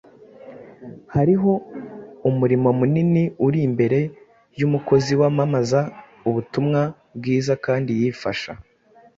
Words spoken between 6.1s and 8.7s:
ubutumwa bwiza kandi yifasha